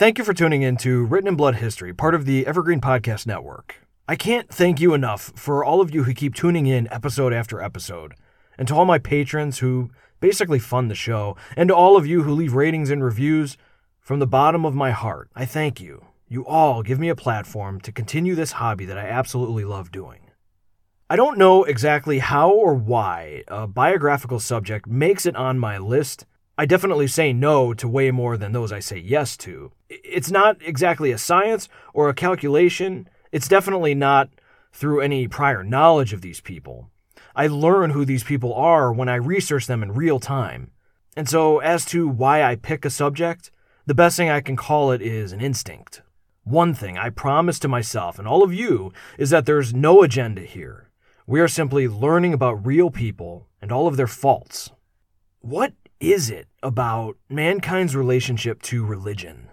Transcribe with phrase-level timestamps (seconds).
[0.00, 3.26] Thank you for tuning in to Written in Blood History, part of the Evergreen Podcast
[3.26, 3.86] Network.
[4.08, 7.60] I can't thank you enough for all of you who keep tuning in episode after
[7.60, 8.14] episode,
[8.56, 12.22] and to all my patrons who basically fund the show, and to all of you
[12.22, 13.58] who leave ratings and reviews.
[14.00, 16.06] From the bottom of my heart, I thank you.
[16.28, 20.30] You all give me a platform to continue this hobby that I absolutely love doing.
[21.10, 26.24] I don't know exactly how or why a biographical subject makes it on my list.
[26.60, 29.72] I definitely say no to way more than those I say yes to.
[29.88, 33.08] It's not exactly a science or a calculation.
[33.32, 34.28] It's definitely not
[34.70, 36.90] through any prior knowledge of these people.
[37.34, 40.70] I learn who these people are when I research them in real time.
[41.16, 43.50] And so, as to why I pick a subject,
[43.86, 46.02] the best thing I can call it is an instinct.
[46.44, 50.42] One thing I promise to myself and all of you is that there's no agenda
[50.42, 50.90] here.
[51.26, 54.68] We are simply learning about real people and all of their faults.
[55.40, 59.48] What is it about mankind's relationship to religion?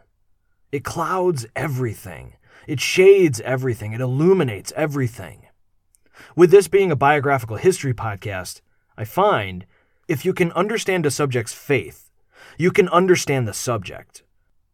[0.71, 2.33] It clouds everything,
[2.67, 5.47] it shades everything, it illuminates everything.
[6.35, 8.61] With this being a biographical history podcast,
[8.97, 9.65] I find
[10.07, 12.09] if you can understand a subject's faith,
[12.57, 14.23] you can understand the subject.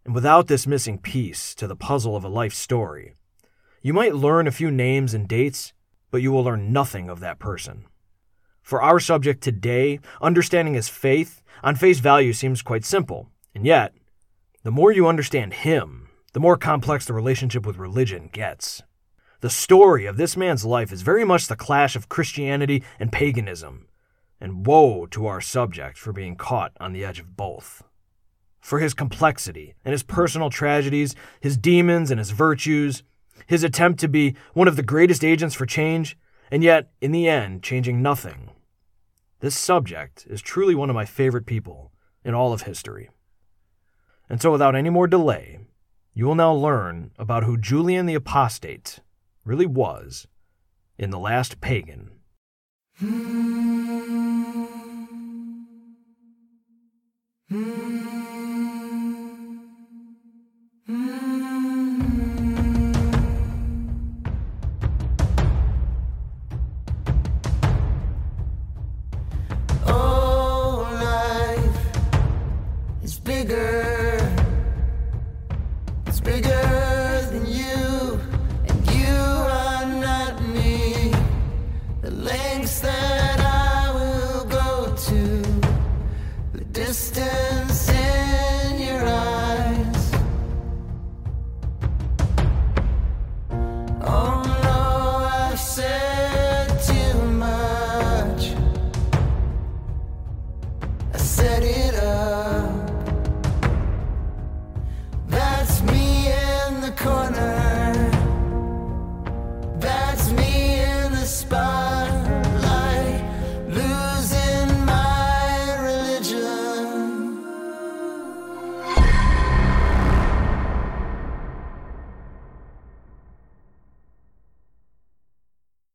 [0.05, 3.15] And without this missing piece to the puzzle of a life story,
[3.81, 5.73] you might learn a few names and dates
[6.13, 7.85] but you will learn nothing of that person.
[8.63, 13.93] For our subject today, understanding his faith on face value seems quite simple, and yet,
[14.63, 18.81] the more you understand him, the more complex the relationship with religion gets.
[19.41, 23.87] The story of this man's life is very much the clash of Christianity and paganism,
[24.39, 27.83] and woe to our subject for being caught on the edge of both.
[28.61, 33.03] For his complexity and his personal tragedies, his demons and his virtues,
[33.45, 36.17] his attempt to be one of the greatest agents for change,
[36.51, 38.51] and yet, in the end, changing nothing.
[39.39, 41.91] This subject is truly one of my favorite people
[42.23, 43.09] in all of history.
[44.29, 45.59] And so, without any more delay,
[46.13, 48.99] you will now learn about who Julian the Apostate
[49.43, 50.27] really was
[50.97, 52.11] in The Last Pagan.
[57.55, 58.02] Oh,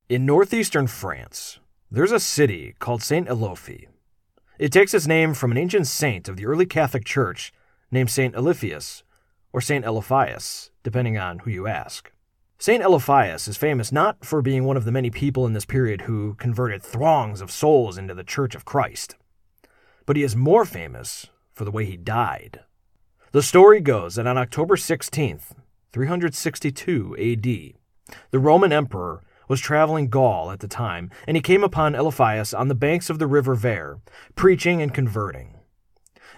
[0.08, 1.58] In northeastern France,
[1.91, 3.88] there's a city called Saint Elophi.
[4.58, 7.52] It takes its name from an ancient saint of the early Catholic Church
[7.91, 9.02] named Saint Eliphas,
[9.52, 12.10] or Saint Eliphias, depending on who you ask.
[12.58, 16.02] Saint Eliphias is famous not for being one of the many people in this period
[16.02, 19.14] who converted throngs of souls into the Church of Christ,
[20.06, 22.60] but he is more famous for the way he died.
[23.32, 25.52] The story goes that on October 16th,
[25.92, 31.94] 362 AD, the Roman emperor was traveling Gaul at the time, and he came upon
[31.94, 33.98] Eliphas on the banks of the river Ver,
[34.34, 35.54] preaching and converting.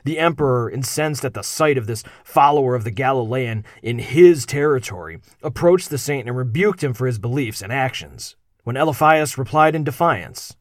[0.05, 5.21] The emperor, incensed at the sight of this follower of the Galilean in his territory,
[5.43, 8.37] approached the saint and rebuked him for his beliefs and actions.
[8.65, 10.57] When Eliphas replied in defiance,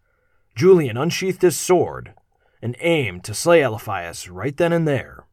[0.55, 2.13] Julian unsheathed his sword
[2.61, 5.25] and aimed to slay Eliphas right then and there.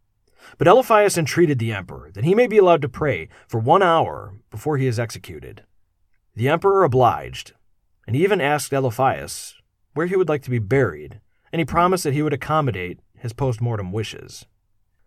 [0.59, 4.35] But Eliphas entreated the emperor that he may be allowed to pray for one hour
[4.51, 5.65] before he is executed.
[6.37, 7.55] The emperor obliged,
[8.07, 9.55] and he even asked Eliphas
[9.95, 13.33] where he would like to be buried, and he promised that he would accommodate his
[13.33, 14.45] post mortem wishes.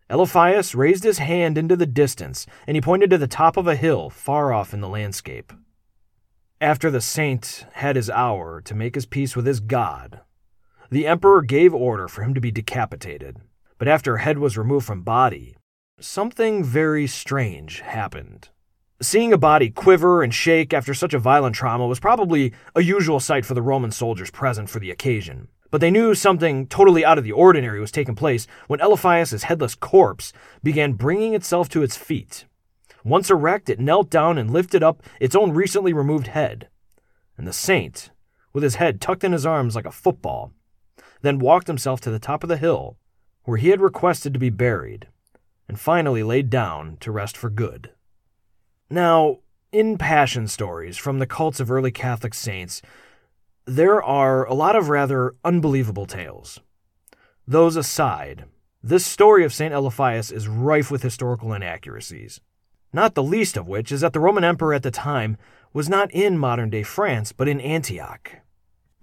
[0.10, 3.76] Eliphas raised his hand into the distance, and he pointed to the top of a
[3.76, 5.54] hill far off in the landscape.
[6.60, 10.22] After the saint had his hour to make his peace with his God,
[10.90, 13.38] the emperor gave order for him to be decapitated.
[13.78, 15.56] But after head was removed from body,
[16.00, 18.50] something very strange happened.
[19.01, 23.22] Seeing a body quiver and shake after such a violent trauma was probably a usual
[23.22, 25.48] sight for the Roman soldiers present for the occasion.
[25.72, 29.74] But they knew something totally out of the ordinary was taking place when Eliphas' headless
[29.74, 32.46] corpse began bringing itself to its feet.
[33.06, 36.68] Once erect, it knelt down and lifted up its own recently removed head.
[37.38, 38.12] And the saint,
[38.52, 40.52] with his head tucked in his arms like a football,
[41.22, 42.98] then walked himself to the top of the hill
[43.44, 45.07] where he had requested to be buried,
[45.69, 47.92] and finally laid down to rest for good.
[48.89, 49.38] Now,
[49.71, 52.81] in passion stories from the cults of early Catholic saints,
[53.65, 56.59] there are a lot of rather unbelievable tales.
[57.47, 58.45] Those aside,
[58.81, 59.74] this story of St.
[59.74, 62.41] Eliphas is rife with historical inaccuracies,
[62.91, 65.38] not the least of which is that the Roman emperor at the time
[65.71, 68.38] was not in modern day France, but in Antioch.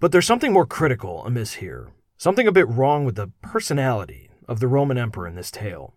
[0.01, 4.59] But there's something more critical amiss here, something a bit wrong with the personality of
[4.59, 5.95] the Roman emperor in this tale.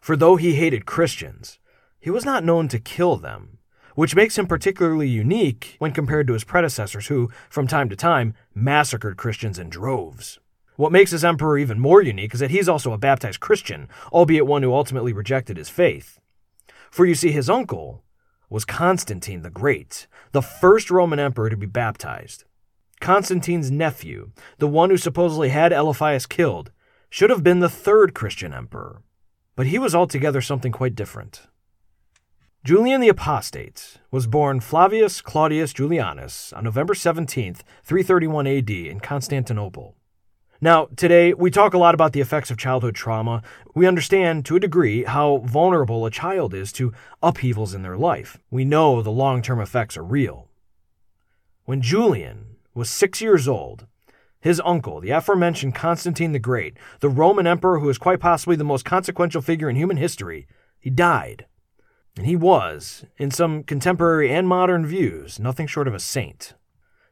[0.00, 1.58] For though he hated Christians,
[2.00, 3.58] he was not known to kill them,
[3.94, 8.34] which makes him particularly unique when compared to his predecessors who, from time to time,
[8.54, 10.38] massacred Christians in droves.
[10.76, 14.46] What makes his emperor even more unique is that he's also a baptized Christian, albeit
[14.46, 16.20] one who ultimately rejected his faith.
[16.90, 18.04] For you see, his uncle
[18.48, 22.44] was Constantine the Great, the first Roman emperor to be baptized.
[23.00, 26.70] Constantine's nephew, the one who supposedly had Eliphas killed,
[27.10, 29.02] should have been the third Christian emperor,
[29.56, 31.42] but he was altogether something quite different.
[32.64, 39.94] Julian the Apostate was born Flavius Claudius Julianus on November 17, 331 AD, in Constantinople.
[40.60, 43.42] Now, today, we talk a lot about the effects of childhood trauma.
[43.76, 48.38] We understand, to a degree, how vulnerable a child is to upheavals in their life.
[48.50, 50.48] We know the long term effects are real.
[51.64, 53.86] When Julian was six years old,
[54.40, 58.64] his uncle, the aforementioned Constantine the Great, the Roman emperor who is quite possibly the
[58.64, 60.48] most consequential figure in human history,
[60.80, 61.46] he died.
[62.18, 66.54] And he was, in some contemporary and modern views, nothing short of a saint.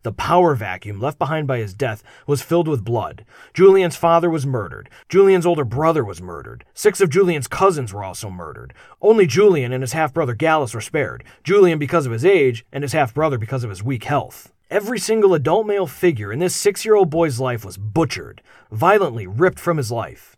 [0.03, 3.25] The power vacuum left behind by his death was filled with blood.
[3.55, 4.91] Julian's father was murdered.
[5.09, 6.65] Julian's older brother was murdered.
[6.75, 8.75] Six of Julian's cousins were also murdered.
[9.01, 11.23] Only Julian and his half brother Gallus were spared.
[11.45, 14.53] Julian because of his age, and his half brother because of his weak health.
[14.73, 18.43] Every single adult male figure in this six year old boy's life was butchered,
[18.73, 20.36] violently ripped from his life.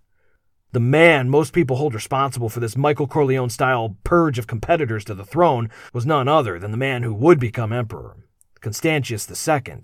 [0.72, 5.14] The man most people hold responsible for this Michael Corleone style purge of competitors to
[5.14, 8.16] the throne was none other than the man who would become emperor,
[8.60, 9.80] Constantius II,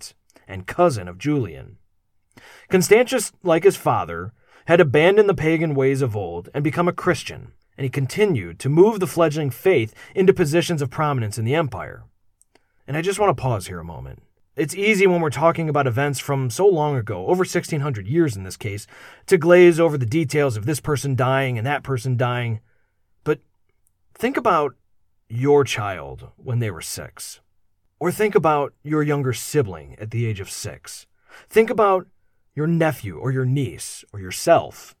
[0.47, 1.77] and cousin of Julian.
[2.69, 4.31] Constantius, like his father,
[4.65, 8.69] had abandoned the pagan ways of old and become a Christian, and he continued to
[8.69, 12.03] move the fledgling faith into positions of prominence in the empire.
[12.87, 14.21] And I just want to pause here a moment.
[14.55, 18.43] It's easy when we're talking about events from so long ago, over 1600 years in
[18.43, 18.87] this case,
[19.27, 22.61] to glaze over the details of this person dying and that person dying.
[23.25, 23.39] But
[24.13, 24.75] think about
[25.27, 27.41] your child when they were six.
[27.99, 31.05] Or think about your younger sibling at the age of six.
[31.49, 32.07] Think about
[32.53, 34.95] your nephew or your niece or yourself.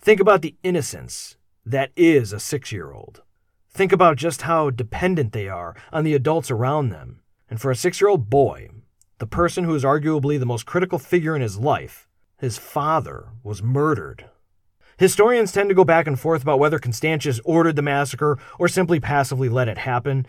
[0.00, 1.36] Think about the innocence
[1.66, 3.20] that is a six year old.
[3.70, 7.20] Think about just how dependent they are on the adults around them.
[7.50, 8.68] And for a six year old boy,
[9.18, 13.62] the person who is arguably the most critical figure in his life, his father, was
[13.62, 14.26] murdered.
[14.96, 18.98] Historians tend to go back and forth about whether Constantius ordered the massacre or simply
[18.98, 20.26] passively let it happen.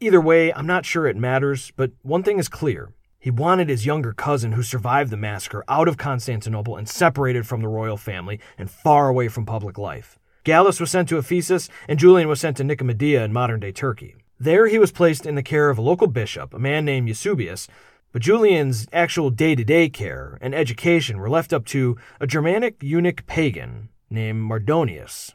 [0.00, 2.92] Either way, I'm not sure it matters, but one thing is clear.
[3.18, 7.60] He wanted his younger cousin, who survived the massacre, out of Constantinople and separated from
[7.60, 10.18] the royal family and far away from public life.
[10.42, 14.16] Gallus was sent to Ephesus, and Julian was sent to Nicomedia in modern day Turkey.
[14.40, 17.68] There he was placed in the care of a local bishop, a man named Eusebius,
[18.12, 22.82] but Julian's actual day to day care and education were left up to a Germanic
[22.82, 25.34] eunuch pagan named Mardonius.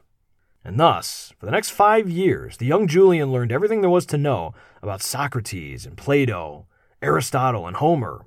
[0.64, 4.18] And thus, for the next five years, the young Julian learned everything there was to
[4.18, 6.66] know about Socrates and Plato,
[7.02, 8.26] Aristotle, and Homer.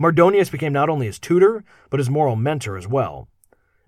[0.00, 3.28] Mardonius became not only his tutor, but his moral mentor as well.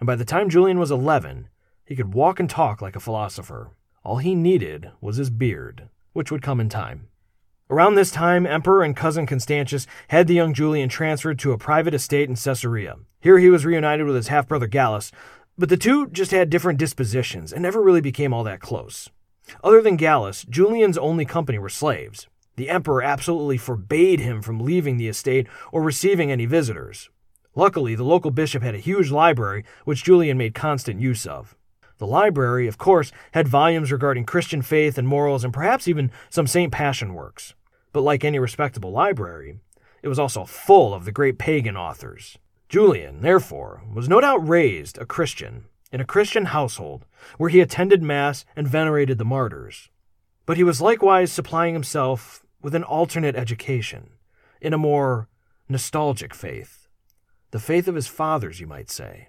[0.00, 1.48] And by the time Julian was 11,
[1.84, 3.70] he could walk and talk like a philosopher.
[4.02, 7.08] All he needed was his beard, which would come in time.
[7.74, 11.92] Around this time, Emperor and cousin Constantius had the young Julian transferred to a private
[11.92, 12.98] estate in Caesarea.
[13.20, 15.10] Here he was reunited with his half brother Gallus,
[15.58, 19.10] but the two just had different dispositions and never really became all that close.
[19.64, 22.28] Other than Gallus, Julian's only company were slaves.
[22.54, 27.10] The emperor absolutely forbade him from leaving the estate or receiving any visitors.
[27.56, 31.56] Luckily, the local bishop had a huge library, which Julian made constant use of.
[31.98, 36.46] The library, of course, had volumes regarding Christian faith and morals and perhaps even some
[36.46, 36.70] St.
[36.70, 37.52] Passion works.
[37.94, 39.60] But like any respectable library,
[40.02, 42.36] it was also full of the great pagan authors.
[42.68, 47.06] Julian, therefore, was no doubt raised a Christian in a Christian household
[47.38, 49.90] where he attended Mass and venerated the martyrs.
[50.44, 54.10] But he was likewise supplying himself with an alternate education
[54.60, 55.28] in a more
[55.68, 56.88] nostalgic faith
[57.52, 59.28] the faith of his fathers, you might say.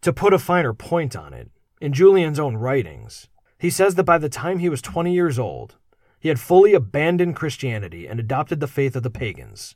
[0.00, 3.28] To put a finer point on it, in Julian's own writings,
[3.58, 5.76] he says that by the time he was 20 years old,
[6.20, 9.74] he had fully abandoned Christianity and adopted the faith of the pagans.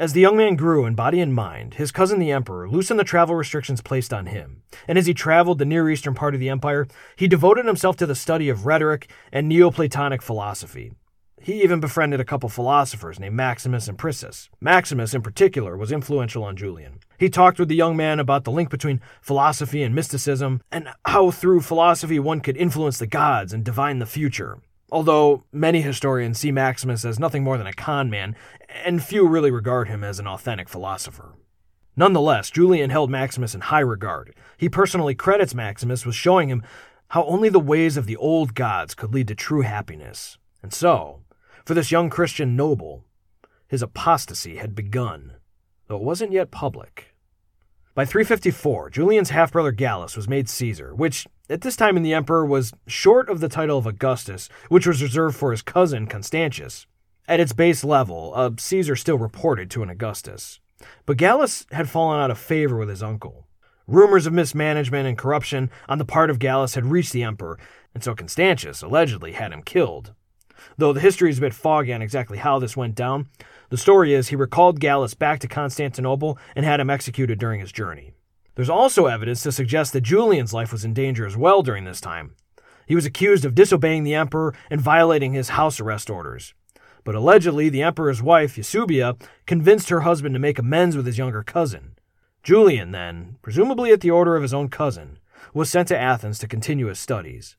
[0.00, 3.04] As the young man grew in body and mind, his cousin the emperor loosened the
[3.04, 6.48] travel restrictions placed on him, and as he traveled the Near Eastern part of the
[6.48, 10.92] empire, he devoted himself to the study of rhetoric and Neoplatonic philosophy.
[11.40, 14.48] He even befriended a couple philosophers named Maximus and Priscus.
[14.60, 16.98] Maximus, in particular, was influential on Julian.
[17.18, 21.30] He talked with the young man about the link between philosophy and mysticism, and how
[21.30, 24.58] through philosophy one could influence the gods and divine the future
[24.92, 28.36] although many historians see Maximus as nothing more than a con man,
[28.84, 31.34] and few really regard him as an authentic philosopher.
[31.96, 34.34] Nonetheless, Julian held Maximus in high regard.
[34.58, 36.62] He personally credits Maximus with showing him
[37.08, 40.36] how only the ways of the old gods could lead to true happiness.
[40.62, 41.22] And so,
[41.64, 43.04] for this young Christian noble,
[43.68, 45.36] his apostasy had begun,
[45.86, 47.14] though it wasn't yet public.
[47.94, 52.46] By 354, Julian's half brother Gallus was made Caesar, which, at this time the emperor,
[52.46, 56.86] was short of the title of Augustus, which was reserved for his cousin Constantius.
[57.28, 60.60] At its base level, a Caesar still reported to an Augustus.
[61.06, 63.46] But Gallus had fallen out of favor with his uncle.
[63.86, 67.58] Rumors of mismanagement and corruption on the part of Gallus had reached the emperor,
[67.94, 70.14] and so Constantius allegedly had him killed.
[70.78, 73.28] Though the history is a bit foggy on exactly how this went down,
[73.68, 77.72] the story is he recalled Gallus back to Constantinople and had him executed during his
[77.72, 78.11] journey.
[78.54, 82.00] There's also evidence to suggest that Julian's life was in danger as well during this
[82.00, 82.34] time.
[82.86, 86.52] He was accused of disobeying the emperor and violating his house arrest orders.
[87.04, 91.42] But allegedly, the emperor's wife, Eusebia, convinced her husband to make amends with his younger
[91.42, 91.96] cousin.
[92.42, 95.18] Julian, then, presumably at the order of his own cousin,
[95.54, 97.56] was sent to Athens to continue his studies.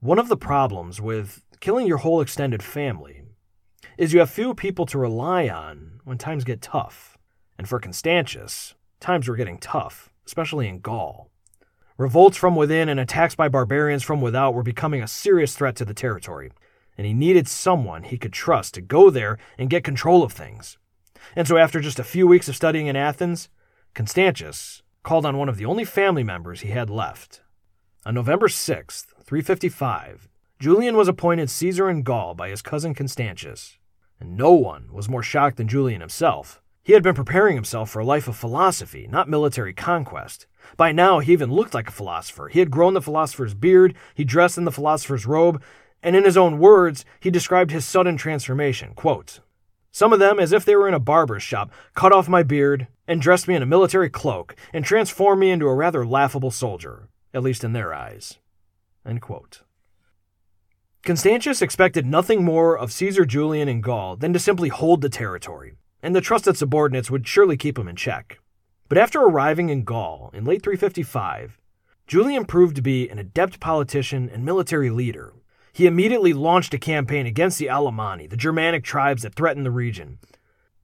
[0.00, 3.22] One of the problems with killing your whole extended family
[3.96, 7.16] is you have few people to rely on when times get tough.
[7.56, 11.30] And for Constantius, times were getting tough, especially in Gaul.
[11.96, 15.84] Revolts from within and attacks by barbarians from without were becoming a serious threat to
[15.84, 16.50] the territory,
[16.98, 20.78] and he needed someone he could trust to go there and get control of things.
[21.36, 23.48] And so, after just a few weeks of studying in Athens,
[23.94, 27.42] Constantius called on one of the only family members he had left.
[28.04, 33.78] On November 6th, 355, Julian was appointed Caesar in Gaul by his cousin Constantius
[34.20, 36.62] and no one was more shocked than Julian himself.
[36.84, 40.46] He had been preparing himself for a life of philosophy, not military conquest.
[40.76, 42.48] By now, he even looked like a philosopher.
[42.48, 45.62] He had grown the philosopher's beard, he dressed in the philosopher's robe,
[46.02, 48.92] and in his own words, he described his sudden transformation.
[48.94, 49.40] Quote,
[49.92, 52.86] Some of them, as if they were in a barber's shop, cut off my beard
[53.08, 57.08] and dressed me in a military cloak and transformed me into a rather laughable soldier,
[57.32, 58.38] at least in their eyes.
[59.06, 59.62] End quote.
[61.02, 65.74] Constantius expected nothing more of Caesar Julian in Gaul than to simply hold the territory,
[66.04, 68.38] and the trusted subordinates would surely keep him in check.
[68.90, 71.58] But after arriving in Gaul in late 355,
[72.06, 75.32] Julian proved to be an adept politician and military leader.
[75.72, 80.18] He immediately launched a campaign against the Alemanni, the Germanic tribes that threatened the region.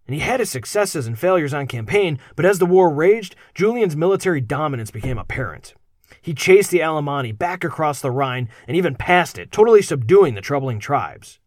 [0.06, 3.94] And he had his successes and failures on campaign, but as the war raged, Julian's
[3.94, 5.74] military dominance became apparent.
[6.22, 10.40] He chased the Alemanni back across the Rhine and even past it, totally subduing the
[10.40, 11.39] troubling tribes.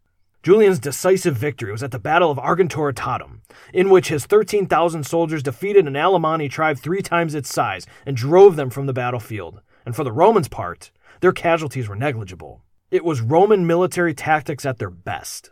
[0.44, 3.40] Julian's decisive victory was at the Battle of Argentoratum,
[3.72, 8.54] in which his 13,000 soldiers defeated an Alemanni tribe three times its size and drove
[8.54, 9.62] them from the battlefield.
[9.86, 12.62] And for the Romans' part, their casualties were negligible.
[12.90, 15.50] It was Roman military tactics at their best.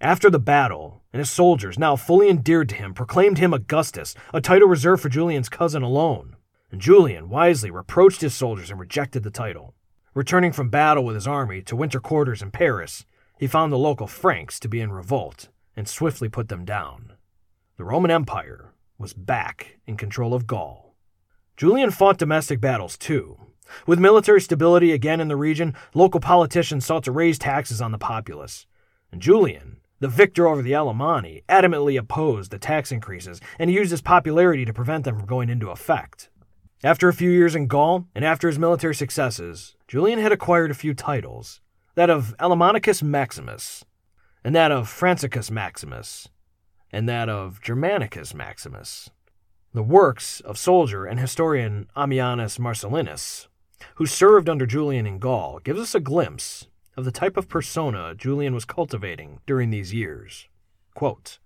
[0.00, 4.40] After the battle, and his soldiers, now fully endeared to him, proclaimed him Augustus, a
[4.40, 6.36] title reserved for Julian's cousin alone
[6.70, 9.74] and Julian wisely reproached his soldiers and rejected the title.
[10.14, 13.04] Returning from battle with his army to winter quarters in Paris,
[13.40, 17.14] he found the local Franks to be in revolt and swiftly put them down.
[17.78, 20.94] The Roman Empire was back in control of Gaul.
[21.56, 23.38] Julian fought domestic battles too.
[23.86, 27.98] With military stability again in the region, local politicians sought to raise taxes on the
[27.98, 28.66] populace.
[29.10, 34.02] And Julian, the victor over the Alemanni, adamantly opposed the tax increases and used his
[34.02, 36.28] popularity to prevent them from going into effect.
[36.84, 40.74] After a few years in Gaul, and after his military successes, Julian had acquired a
[40.74, 41.62] few titles
[42.00, 43.84] that of Alemannicus Maximus,
[44.42, 46.28] and that of Francicus Maximus,
[46.90, 49.10] and that of Germanicus Maximus.
[49.74, 53.48] The works of soldier and historian Ammianus Marcellinus,
[53.96, 58.14] who served under Julian in Gaul, gives us a glimpse of the type of persona
[58.14, 60.48] Julian was cultivating during these years.
[60.94, 61.38] Quote,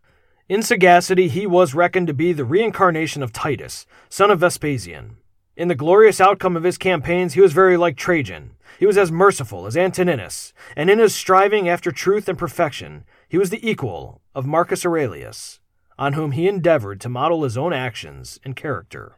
[0.48, 5.16] in sagacity, he was reckoned to be the reincarnation of Titus, son of Vespasian,
[5.56, 8.52] in the glorious outcome of his campaigns, he was very like Trajan.
[8.78, 13.38] He was as merciful as Antoninus, and in his striving after truth and perfection, he
[13.38, 15.60] was the equal of Marcus Aurelius.
[15.98, 19.16] on whom he endeavored to model his own actions and character.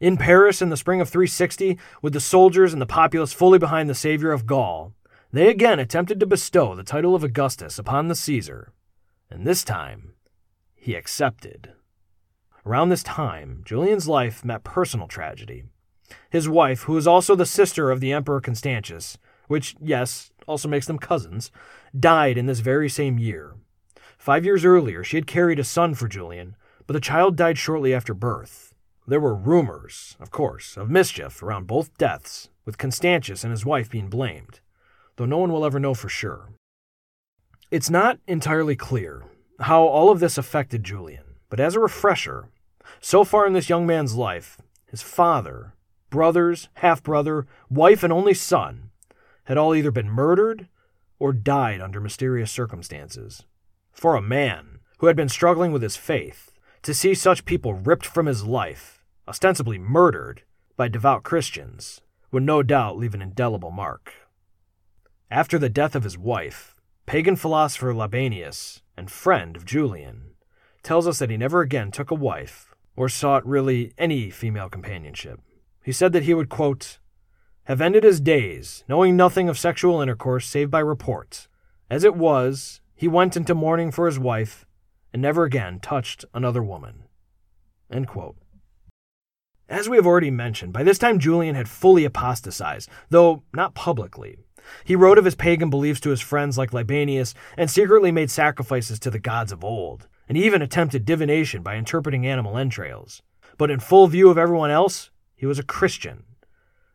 [0.00, 3.88] In Paris in the spring of 360, with the soldiers and the populace fully behind
[3.88, 4.92] the savior of Gaul,
[5.32, 8.72] they again attempted to bestow the title of Augustus upon the Caesar,
[9.30, 10.14] and this time
[10.74, 11.72] he accepted.
[12.66, 15.64] Around this time, Julian's life met personal tragedy.
[16.30, 19.18] His wife, who was also the sister of the Emperor Constantius,
[19.48, 21.50] which, yes, also makes them cousins,
[21.98, 23.54] died in this very same year.
[24.16, 26.56] Five years earlier, she had carried a son for Julian,
[26.86, 28.74] but the child died shortly after birth.
[29.06, 33.90] There were rumors, of course, of mischief around both deaths, with Constantius and his wife
[33.90, 34.60] being blamed
[35.16, 36.50] though no one will ever know for sure.
[37.70, 39.24] It's not entirely clear
[39.60, 42.48] how all of this affected Julian, but as a refresher,
[43.04, 44.56] so far in this young man's life,
[44.86, 45.74] his father,
[46.08, 48.88] brothers, half brother, wife, and only son
[49.44, 50.68] had all either been murdered
[51.18, 53.44] or died under mysterious circumstances.
[53.92, 58.06] For a man who had been struggling with his faith, to see such people ripped
[58.06, 60.42] from his life, ostensibly murdered,
[60.74, 62.00] by devout Christians,
[62.32, 64.14] would no doubt leave an indelible mark.
[65.30, 70.30] After the death of his wife, pagan philosopher Libanius, and friend of Julian,
[70.82, 75.40] tells us that he never again took a wife or sought really any female companionship.
[75.82, 76.98] He said that he would, quote,
[77.64, 81.48] have ended his days knowing nothing of sexual intercourse save by report.
[81.90, 84.66] As it was, he went into mourning for his wife
[85.12, 87.04] and never again touched another woman.
[89.68, 94.38] As we have already mentioned, by this time Julian had fully apostatized, though not publicly.
[94.84, 98.98] He wrote of his pagan beliefs to his friends like Libanius and secretly made sacrifices
[99.00, 103.22] to the gods of old, and even attempted divination by interpreting animal entrails.
[103.58, 106.24] But in full view of everyone else, he was a Christian.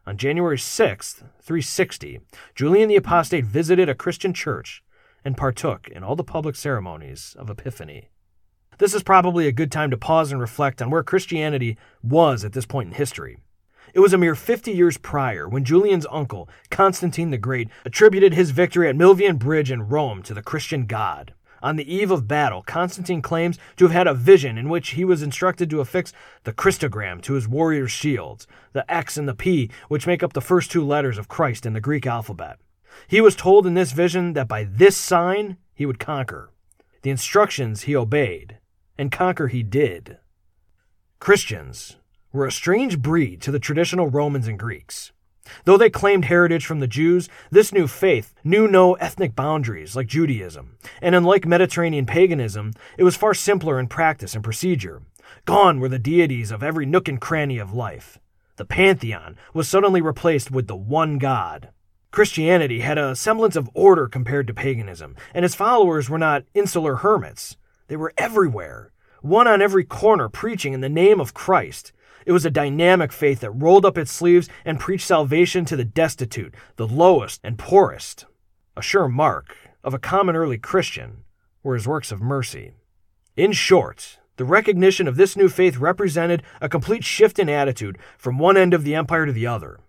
[0.05, 2.19] On January 6, 360,
[2.55, 4.83] Julian the Apostate visited a Christian church
[5.23, 8.09] and partook in all the public ceremonies of Epiphany.
[8.79, 12.53] This is probably a good time to pause and reflect on where Christianity was at
[12.53, 13.37] this point in history.
[13.93, 18.51] It was a mere 50 years prior when Julian's uncle, Constantine the Great, attributed his
[18.51, 21.33] victory at Milvian Bridge in Rome to the Christian God.
[21.61, 25.03] On the eve of battle, Constantine claims to have had a vision in which he
[25.03, 29.69] was instructed to affix the Christogram to his warriors' shields, the X and the P,
[29.87, 32.59] which make up the first two letters of Christ in the Greek alphabet.
[33.07, 36.51] He was told in this vision that by this sign he would conquer.
[37.01, 38.57] The instructions he obeyed,
[38.97, 40.17] and conquer he did.
[41.19, 41.97] Christians,
[42.31, 45.11] were a strange breed to the traditional Romans and Greeks.
[45.65, 50.07] Though they claimed heritage from the Jews, this new faith knew no ethnic boundaries like
[50.07, 55.01] Judaism, and unlike Mediterranean paganism, it was far simpler in practice and procedure.
[55.45, 58.19] Gone were the deities of every nook and cranny of life.
[58.57, 61.69] The pantheon was suddenly replaced with the one God.
[62.11, 66.97] Christianity had a semblance of order compared to paganism, and its followers were not insular
[66.97, 67.55] hermits.
[67.87, 71.91] They were everywhere, one on every corner preaching in the name of Christ,
[72.29, 75.83] it was a dynamic faith that rolled up its sleeves and preached salvation to the
[75.83, 78.25] destitute, the lowest, and poorest.
[78.77, 81.23] A sure mark of a common early Christian
[81.63, 82.73] were his works of mercy.
[83.35, 88.37] In short, the recognition of this new faith represented a complete shift in attitude from
[88.37, 89.79] one end of the empire to the other.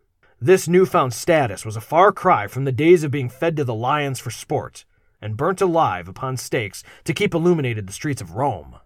[0.40, 3.74] This newfound status was a far cry from the days of being fed to the
[3.74, 4.86] lions for sport
[5.20, 8.76] and burnt alive upon stakes to keep illuminated the streets of Rome.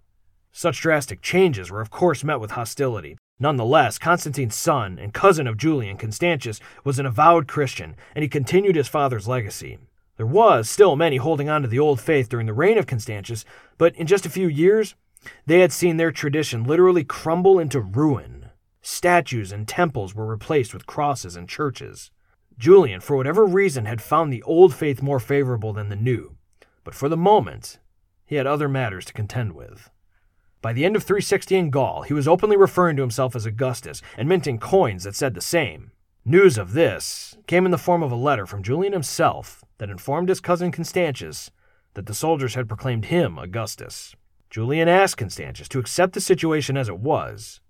[0.51, 5.57] Such drastic changes were, of course, met with hostility, Nonetheless, Constantine's son and cousin of
[5.57, 9.79] Julian, Constantius, was an avowed Christian, and he continued his father's legacy.
[10.17, 13.45] There was still many holding on to the old faith during the reign of Constantius,
[13.77, 14.95] but in just a few years,
[15.47, 18.51] they had seen their tradition literally crumble into ruin.
[18.81, 22.11] Statues and temples were replaced with crosses and churches.
[22.57, 26.37] Julian, for whatever reason, had found the old faith more favorable than the new,
[26.85, 27.81] but for the moment,
[28.25, 29.91] he had other matters to contend with.
[30.65, 34.01] By the end of 360 in Gaul, he was openly referring to himself as Augustus
[34.17, 35.91] and minting coins that said the same.
[36.25, 40.31] News of this came in the form of a letter from Julian himself that informed
[40.31, 41.51] his cousin Constantius
[41.93, 44.17] that the soldiers had proclaimed him Augustus.
[44.49, 47.61] Julian asked Constantius to accept the situation as it was,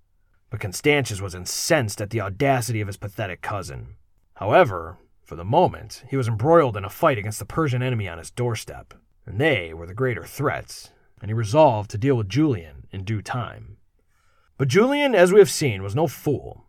[0.49, 3.97] but Constantius was incensed at the audacity of his pathetic cousin.
[4.35, 8.19] However, for the moment, he was embroiled in a fight against the Persian enemy on
[8.19, 8.95] his doorstep,
[9.27, 10.93] and they were the greater threat,
[11.25, 13.79] and he resolved to deal with Julian in due time.
[14.59, 16.67] But Julian, as we have seen, was no fool.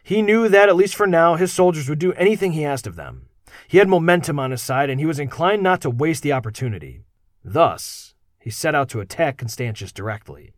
[0.00, 2.94] He knew that, at least for now, his soldiers would do anything he asked of
[2.94, 3.26] them.
[3.66, 7.02] He had momentum on his side, and he was inclined not to waste the opportunity.
[7.44, 10.52] Thus, he set out to attack Constantius directly.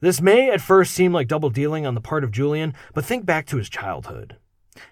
[0.00, 3.26] This may at first seem like double dealing on the part of Julian, but think
[3.26, 4.36] back to his childhood.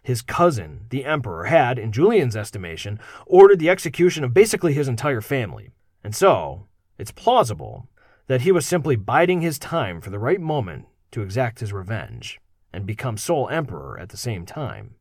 [0.02, 5.22] His cousin, the emperor, had, in Julian's estimation, ordered the execution of basically his entire
[5.22, 5.70] family,
[6.04, 6.66] and so
[6.98, 7.88] it's plausible
[8.26, 12.40] that he was simply biding his time for the right moment to exact his revenge
[12.72, 14.94] and become sole emperor at the same time.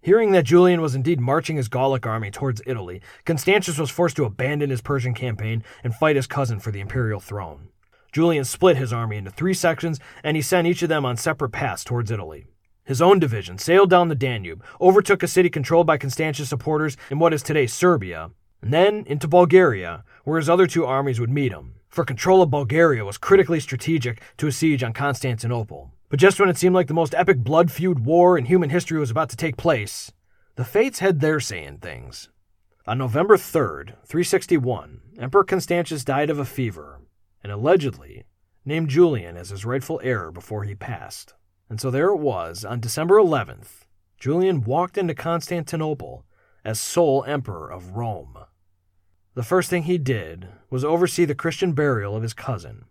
[0.00, 4.24] Hearing that Julian was indeed marching his Gallic army towards Italy, Constantius was forced to
[4.24, 7.68] abandon his Persian campaign and fight his cousin for the imperial throne.
[8.10, 11.50] Julian split his army into three sections, and he sent each of them on separate
[11.50, 12.46] paths towards Italy.
[12.84, 17.20] His own division sailed down the Danube, overtook a city controlled by Constantius supporters in
[17.20, 18.30] what is today Serbia,
[18.62, 21.74] and then into Bulgaria, where his other two armies would meet him.
[21.88, 25.92] For control of Bulgaria was critically strategic to a siege on Constantinople.
[26.08, 28.98] But just when it seemed like the most epic blood feud war in human history
[28.98, 30.12] was about to take place,
[30.56, 32.28] the fates had their say in things.
[32.86, 37.00] On November 3rd, 361, Emperor Constantius died of a fever,
[37.42, 38.24] and allegedly
[38.64, 41.34] named Julian as his rightful heir before he passed.
[41.68, 43.86] And so there it was, on December 11th,
[44.18, 46.24] Julian walked into Constantinople
[46.64, 48.38] as sole emperor of Rome.
[49.34, 52.84] The first thing he did was oversee the Christian burial of his cousin,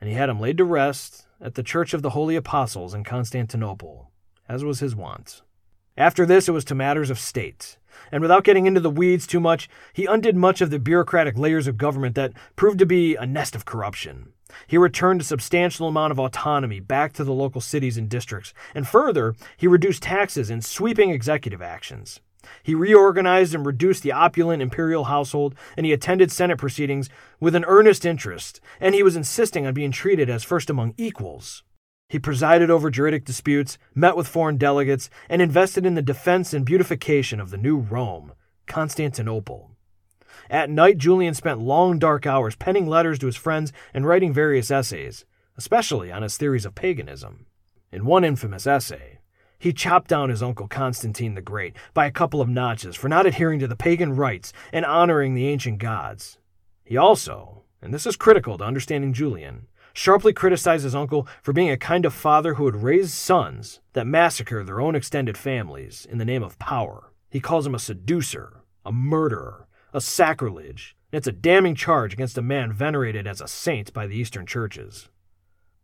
[0.00, 3.04] and he had him laid to rest at the Church of the Holy Apostles in
[3.04, 4.10] Constantinople,
[4.48, 5.42] as was his wont.
[5.98, 7.76] After this, it was to matters of state,
[8.10, 11.66] and without getting into the weeds too much, he undid much of the bureaucratic layers
[11.66, 14.32] of government that proved to be a nest of corruption.
[14.66, 18.88] He returned a substantial amount of autonomy back to the local cities and districts, and
[18.88, 22.20] further, he reduced taxes and sweeping executive actions.
[22.62, 27.08] He reorganized and reduced the opulent imperial household, and he attended Senate proceedings
[27.40, 31.62] with an earnest interest, and he was insisting on being treated as first among equals.
[32.08, 36.64] He presided over juridic disputes, met with foreign delegates, and invested in the defense and
[36.64, 38.34] beautification of the new Rome,
[38.66, 39.70] Constantinople.
[40.50, 44.70] At night, Julian spent long dark hours penning letters to his friends and writing various
[44.70, 45.24] essays,
[45.56, 47.46] especially on his theories of paganism.
[47.90, 49.18] In one infamous essay,
[49.62, 53.26] he chopped down his uncle Constantine the Great by a couple of notches for not
[53.26, 56.38] adhering to the pagan rites and honoring the ancient gods.
[56.84, 61.70] He also, and this is critical to understanding Julian, sharply criticized his uncle for being
[61.70, 66.18] a kind of father who would raise sons that massacre their own extended families in
[66.18, 67.12] the name of power.
[67.30, 72.36] He calls him a seducer, a murderer, a sacrilege, and it's a damning charge against
[72.36, 75.08] a man venerated as a saint by the Eastern churches.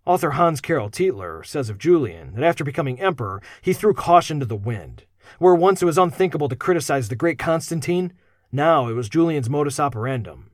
[0.08, 4.46] Author Hans Carel Teitler says of Julian that after becoming emperor, he threw caution to
[4.46, 5.04] the wind.
[5.38, 8.14] Where once it was unthinkable to criticize the great Constantine,
[8.50, 10.44] now it was Julian's modus operandum.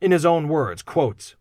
[0.00, 1.34] In his own words, quote,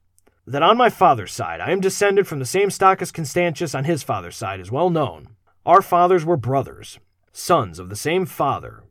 [0.47, 3.83] that on my father's side I am descended from the same stock as Constantius on
[3.83, 5.35] his father's side is well known.
[5.67, 6.97] Our fathers were brothers,
[7.31, 8.85] sons of the same father,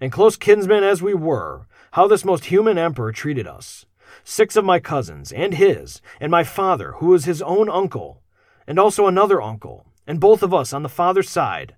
[0.00, 3.84] and close kinsmen as we were, how this most human emperor treated us.
[4.24, 8.22] Six of my cousins, and his, and my father, who was his own uncle,
[8.66, 11.76] and also another uncle, and both of us on the father's side,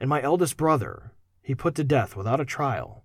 [0.00, 3.04] and my eldest brother, he put to death without a trial.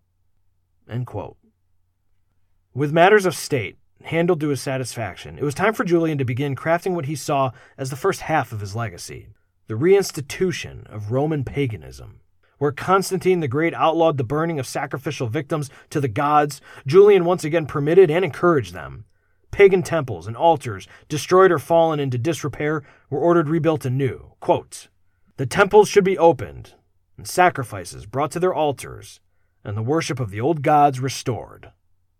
[2.73, 6.55] With matters of state, handled to his satisfaction, it was time for Julian to begin
[6.55, 9.27] crafting what he saw as the first half of his legacy
[9.67, 12.21] the reinstitution of Roman paganism.
[12.59, 17.43] Where Constantine the Great outlawed the burning of sacrificial victims to the gods, Julian once
[17.43, 19.05] again permitted and encouraged them.
[19.49, 24.33] Pagan temples and altars, destroyed or fallen into disrepair, were ordered rebuilt anew.
[24.39, 24.89] Quote,
[25.37, 26.75] the temples should be opened,
[27.17, 29.21] and sacrifices brought to their altars,
[29.63, 31.71] and the worship of the old gods restored.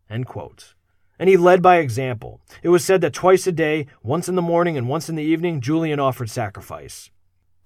[0.10, 0.74] End quote
[1.20, 2.40] and he led by example.
[2.64, 5.24] It was said that twice a day, once in the morning and once in the
[5.24, 7.12] evening, Julian offered sacrifice.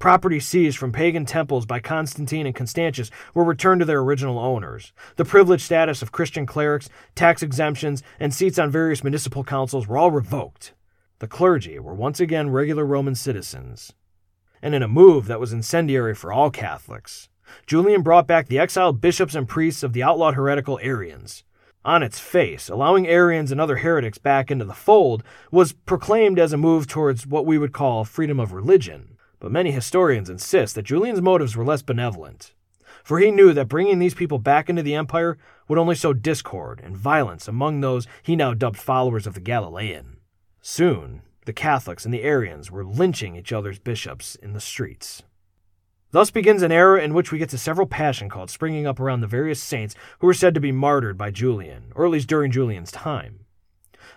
[0.03, 4.91] Property seized from pagan temples by Constantine and Constantius were returned to their original owners.
[5.15, 9.97] The privileged status of Christian clerics, tax exemptions, and seats on various municipal councils were
[9.97, 10.73] all revoked.
[11.19, 13.93] The clergy were once again regular Roman citizens.
[14.61, 17.29] And in a move that was incendiary for all Catholics,
[17.65, 21.45] Julian brought back the exiled bishops and priests of the outlawed heretical Arians
[21.85, 26.51] on its face, allowing Arians and other heretics back into the fold was proclaimed as
[26.51, 29.12] a move towards what we would call freedom of religion.
[29.43, 32.53] But many historians insist that Julian's motives were less benevolent,
[33.03, 36.79] for he knew that bringing these people back into the empire would only sow discord
[36.81, 40.15] and violence among those he now dubbed followers of the Galilean.
[40.61, 45.23] Soon, the Catholics and the Arians were lynching each other's bishops in the streets.
[46.11, 49.19] Thus begins an era in which we get to several passion cults springing up around
[49.19, 52.49] the various saints who were said to be martyred by Julian, or at least during
[52.49, 53.42] Julian's time.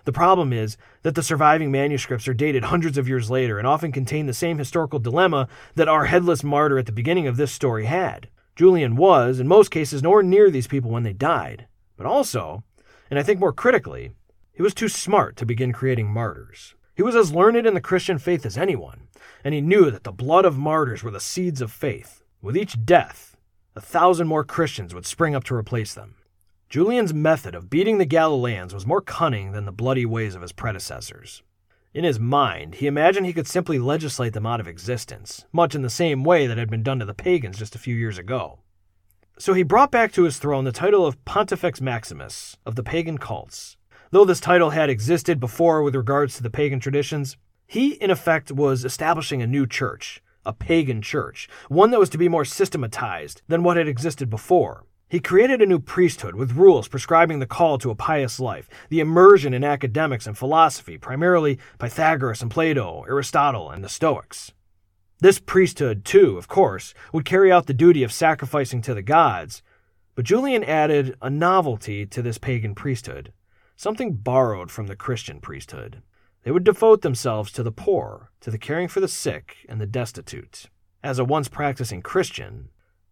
[0.07, 3.91] The problem is that the surviving manuscripts are dated hundreds of years later and often
[3.91, 7.87] contain the same historical dilemma that our headless martyr at the beginning of this story
[7.87, 8.29] had.
[8.55, 11.67] Julian was, in most cases, nowhere near these people when they died.
[11.97, 12.63] But also,
[13.09, 14.13] and I think more critically,
[14.53, 16.73] he was too smart to begin creating martyrs.
[16.95, 19.09] He was as learned in the Christian faith as anyone,
[19.43, 22.23] and he knew that the blood of martyrs were the seeds of faith.
[22.41, 23.35] With each death,
[23.75, 26.15] a thousand more Christians would spring up to replace them.
[26.69, 30.51] Julian's method of beating the Galileans was more cunning than the bloody ways of his
[30.51, 31.41] predecessors.
[31.93, 35.81] In his mind, he imagined he could simply legislate them out of existence, much in
[35.81, 38.59] the same way that had been done to the pagans just a few years ago.
[39.39, 43.17] So he brought back to his throne the title of Pontifex Maximus of the pagan
[43.17, 43.77] cults.
[44.11, 48.51] Though this title had existed before with regards to the pagan traditions, he, in effect,
[48.51, 53.41] was establishing a new church, a pagan church, one that was to be more systematized
[53.47, 54.83] than what had existed before.
[55.09, 58.99] He created a new priesthood with rules prescribing the call to a pious life, the
[58.99, 64.51] immersion in academics and philosophy, primarily Pythagoras and Plato, Aristotle, and the Stoics.
[65.19, 69.63] This priesthood, too, of course, would carry out the duty of sacrificing to the gods,
[70.13, 73.31] but Julian added a novelty to this pagan priesthood,
[73.77, 76.01] something borrowed from the Christian priesthood.
[76.43, 79.87] They would devote themselves to the poor, to the caring for the sick and the
[79.87, 80.65] destitute.
[81.01, 82.71] As a once practicing Christian,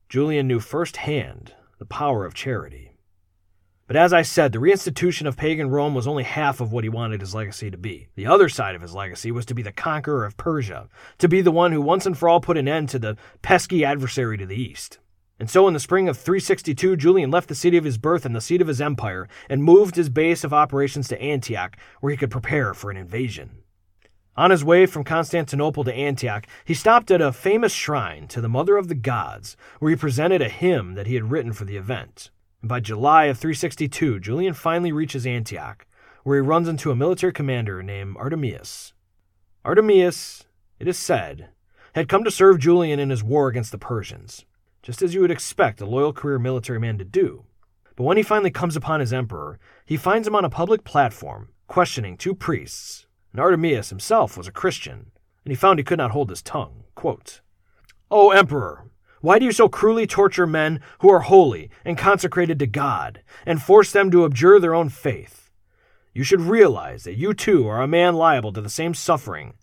[0.10, 2.91] Julian knew firsthand the power of charity.
[3.88, 6.89] But as I said, the reinstitution of pagan Rome was only half of what he
[6.89, 8.07] wanted his legacy to be.
[8.15, 11.41] The other side of his legacy was to be the conqueror of Persia, to be
[11.41, 14.45] the one who once and for all put an end to the pesky adversary to
[14.45, 14.97] the east.
[15.39, 18.35] And so in the spring of 362, Julian left the city of his birth and
[18.35, 22.17] the seat of his empire and moved his base of operations to Antioch, where he
[22.17, 23.57] could prepare for an invasion.
[24.38, 28.50] On his way from Constantinople to Antioch, he stopped at a famous shrine to the
[28.50, 31.78] Mother of the Gods, where he presented a hymn that he had written for the
[31.78, 32.32] event.
[32.62, 35.86] And by July of 362, Julian finally reaches Antioch,
[36.24, 38.91] where he runs into a military commander named Artemius.
[39.63, 40.43] Artemius,
[40.80, 41.50] it is said,
[41.93, 44.43] had come to serve Julian in his war against the Persians,
[44.82, 47.45] just as you would expect a loyal career military man to do.
[47.95, 51.50] But when he finally comes upon his emperor, he finds him on a public platform,
[51.67, 53.08] questioning two priests.
[53.36, 55.12] And Artemius himself was a Christian,
[55.43, 56.86] and he found he could not hold his tongue.
[56.95, 57.41] Quote,
[58.10, 58.86] O Emperor,
[59.19, 63.62] why do you so cruelly torture men who are holy and consecrated to God, and
[63.62, 65.52] force them to abjure their own faith?
[66.13, 69.56] You should realize that you too are a man liable to the same suffering,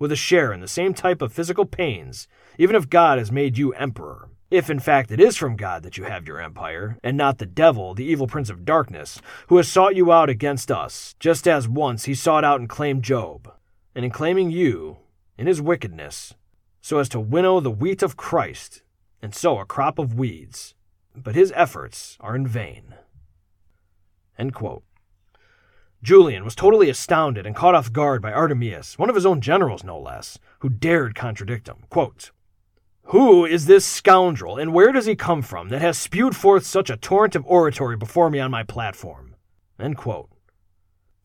[0.00, 2.26] with a share in the same type of physical pains,
[2.58, 4.29] even if God has made you emperor.
[4.50, 7.46] If in fact it is from God that you have your empire, and not the
[7.46, 11.68] devil, the evil prince of darkness, who has sought you out against us, just as
[11.68, 13.52] once he sought out and claimed Job,
[13.94, 14.98] and in claiming you,
[15.38, 16.34] in his wickedness,
[16.80, 18.82] so as to winnow the wheat of Christ,
[19.22, 20.74] and sow a crop of weeds.
[21.14, 22.94] But his efforts are in vain.
[26.02, 29.84] Julian was totally astounded and caught off guard by Artemius, one of his own generals
[29.84, 31.84] no less, who dared contradict him.
[31.90, 32.30] Quote,
[33.10, 36.88] who is this scoundrel, and where does he come from that has spewed forth such
[36.88, 39.34] a torrent of oratory before me on my platform?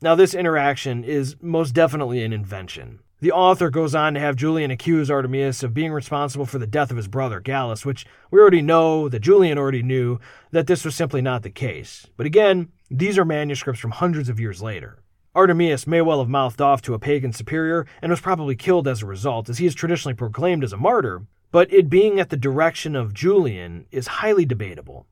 [0.02, 3.02] Now, this interaction is most definitely an invention.
[3.20, 6.90] The author goes on to have Julian accuse Artemius of being responsible for the death
[6.90, 10.20] of his brother Gallus, which we already know that Julian already knew
[10.50, 12.08] that this was simply not the case.
[12.18, 15.04] But again, these are manuscripts from hundreds of years later.
[15.36, 19.04] Artemius may well have mouthed off to a pagan superior and was probably killed as
[19.04, 22.38] a result, as he is traditionally proclaimed as a martyr, but it being at the
[22.38, 25.08] direction of Julian is highly debatable.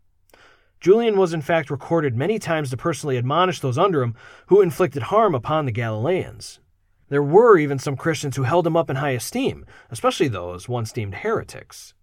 [0.80, 4.16] Julian was in fact recorded many times to personally admonish those under him
[4.48, 6.60] who inflicted harm upon the Galileans.
[7.08, 10.92] There were even some Christians who held him up in high esteem, especially those once
[10.92, 11.94] deemed heretics.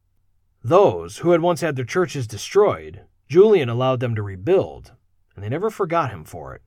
[0.63, 4.93] Those who had once had their churches destroyed, Julian allowed them to rebuild,
[5.35, 6.63] and they never forgot him for it.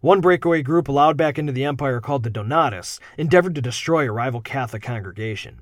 [0.00, 4.12] One breakaway group allowed back into the empire called the Donatists endeavored to destroy a
[4.12, 5.60] rival Catholic congregation.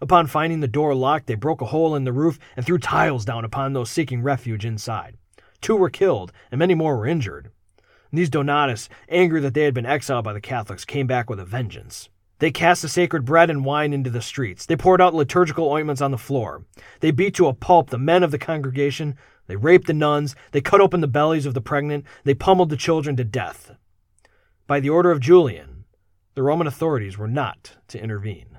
[0.00, 3.24] Upon finding the door locked, they broke a hole in the roof and threw tiles
[3.24, 5.16] down upon those seeking refuge inside.
[5.60, 7.50] Two were killed, and many more were injured.
[8.12, 11.44] These Donatists, angry that they had been exiled by the Catholics, came back with a
[11.44, 12.08] vengeance.
[12.38, 14.66] They cast the sacred bread and wine into the streets.
[14.66, 16.64] They poured out liturgical ointments on the floor.
[17.00, 19.16] They beat to a pulp the men of the congregation.
[19.46, 20.36] They raped the nuns.
[20.52, 22.04] They cut open the bellies of the pregnant.
[22.24, 23.72] They pummeled the children to death.
[24.66, 25.84] By the order of Julian,
[26.34, 28.53] the Roman authorities were not to intervene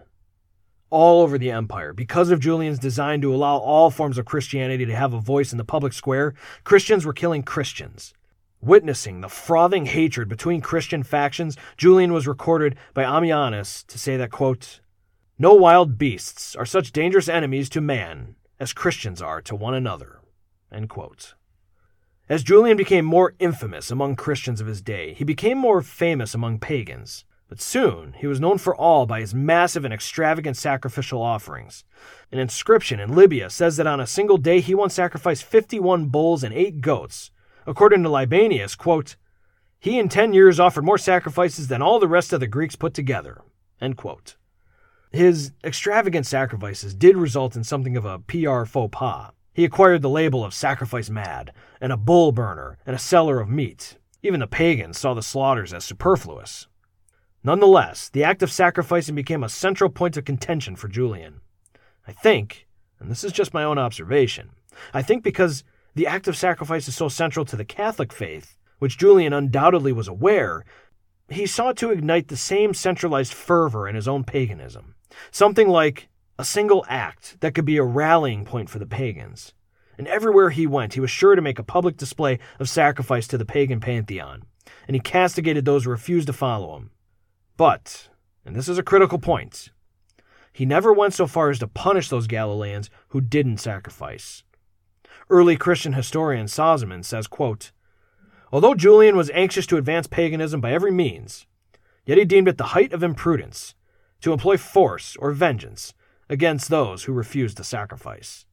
[0.89, 1.93] all over the empire.
[1.93, 5.57] Because of Julian's design to allow all forms of Christianity to have a voice in
[5.57, 8.13] the public square, Christians were killing Christians.
[8.61, 14.31] Witnessing the frothing hatred between Christian factions, Julian was recorded by Ammianus to say that,
[14.31, 14.79] quote,
[15.37, 20.19] No wild beasts are such dangerous enemies to man as Christians are to one another.
[22.27, 26.59] As Julian became more infamous among Christians of his day, he became more famous among
[26.59, 27.23] pagans.
[27.47, 31.83] But soon he was known for all by his massive and extravagant sacrificial offerings.
[32.31, 36.43] An inscription in Libya says that on a single day he once sacrificed 51 bulls
[36.43, 37.31] and 8 goats.
[37.67, 39.15] According to Libanius, quote,
[39.79, 42.95] he in 10 years offered more sacrifices than all the rest of the Greeks put
[42.95, 43.41] together.
[45.11, 49.31] His extravagant sacrifices did result in something of a PR faux pas.
[49.53, 53.47] He acquired the label of sacrifice mad, and a bull burner, and a seller of
[53.47, 53.97] meat.
[54.23, 56.67] Even the pagans saw the slaughters as superfluous.
[57.45, 61.41] Nonetheless, the act of sacrificing became a central point of contention for Julian.
[62.07, 62.67] I think,
[62.99, 64.49] and this is just my own observation,
[64.95, 68.97] I think because the act of sacrifice is so central to the Catholic faith, which
[68.97, 70.65] Julian undoubtedly was aware,
[71.29, 74.95] he sought to ignite the same centralized fervor in his own paganism.
[75.29, 79.53] Something like a single act that could be a rallying point for the pagans.
[79.99, 83.37] And everywhere he went, he was sure to make a public display of sacrifice to
[83.37, 84.45] the pagan pantheon,
[84.87, 86.89] and he castigated those who refused to follow him.
[87.57, 88.09] But,
[88.45, 89.69] and this is a critical point,
[90.51, 94.43] he never went so far as to punish those Galileans who didn't sacrifice.
[95.29, 97.71] Early Christian historian Sozomen says, quote,
[98.51, 101.45] Although Julian was anxious to advance paganism by every means,
[102.05, 103.75] yet he deemed it the height of imprudence
[104.21, 105.93] to employ force or vengeance
[106.29, 108.45] against those who refused to sacrifice.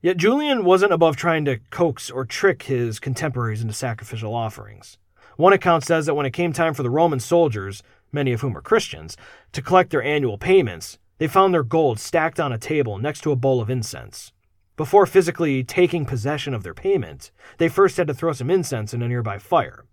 [0.00, 4.98] Yet Julian wasn't above trying to coax or trick his contemporaries into sacrificial offerings.
[5.36, 8.54] One account says that when it came time for the Roman soldiers, many of whom
[8.54, 9.16] were Christians,
[9.52, 13.32] to collect their annual payments, they found their gold stacked on a table next to
[13.32, 14.32] a bowl of incense.
[14.76, 19.02] Before physically taking possession of their payment, they first had to throw some incense in
[19.02, 19.84] a nearby fire.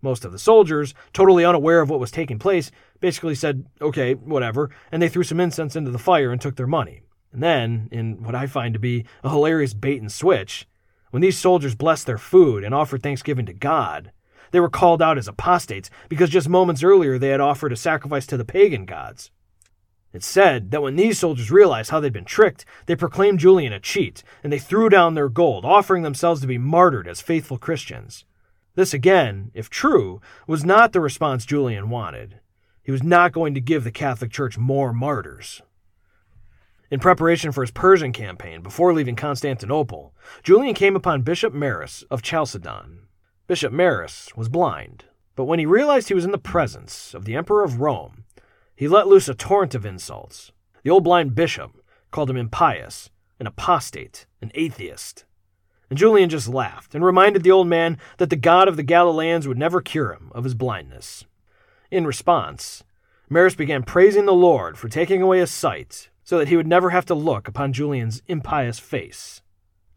[0.00, 4.70] Most of the soldiers, totally unaware of what was taking place, basically said, okay, whatever,
[4.90, 7.02] and they threw some incense into the fire and took their money.
[7.32, 10.66] And then, in what I find to be a hilarious bait and switch,
[11.10, 14.10] when these soldiers blessed their food and offered thanksgiving to God,
[14.52, 18.26] they were called out as apostates because just moments earlier they had offered a sacrifice
[18.26, 19.30] to the pagan gods.
[20.12, 23.80] It's said that when these soldiers realized how they'd been tricked, they proclaimed Julian a
[23.80, 28.26] cheat, and they threw down their gold, offering themselves to be martyred as faithful Christians.
[28.74, 32.40] This, again, if true, was not the response Julian wanted.
[32.82, 35.62] He was not going to give the Catholic Church more martyrs.
[36.90, 42.20] In preparation for his Persian campaign, before leaving Constantinople, Julian came upon Bishop Maris of
[42.20, 43.01] Chalcedon.
[43.52, 45.04] Bishop Maris was blind,
[45.36, 48.24] but when he realized he was in the presence of the Emperor of Rome,
[48.74, 50.52] he let loose a torrent of insults.
[50.84, 51.72] The old blind bishop
[52.10, 55.26] called him impious, an apostate, an atheist.
[55.90, 59.46] And Julian just laughed and reminded the old man that the God of the Galileans
[59.46, 61.26] would never cure him of his blindness.
[61.90, 62.82] In response,
[63.28, 66.88] Maris began praising the Lord for taking away his sight so that he would never
[66.88, 69.42] have to look upon Julian's impious face.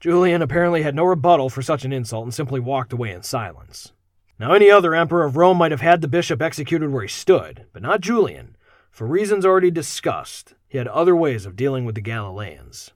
[0.06, 3.92] Julian apparently had no rebuttal for such an insult and simply walked away in silence.
[4.38, 7.66] Now, any other emperor of Rome might have had the bishop executed where he stood,
[7.74, 8.56] but not Julian,
[8.92, 12.92] for reasons already discussed, he had other ways of dealing with the Galileans.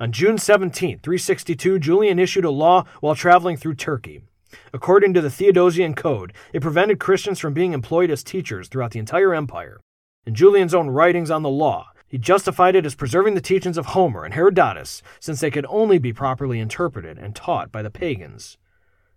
[0.00, 4.22] On June 17, 362, Julian issued a law while traveling through Turkey.
[4.72, 8.98] According to the Theodosian Code, it prevented Christians from being employed as teachers throughout the
[8.98, 9.80] entire empire.
[10.26, 13.86] In Julian's own writings on the law, he justified it as preserving the teachings of
[13.86, 18.58] Homer and Herodotus, since they could only be properly interpreted and taught by the pagans.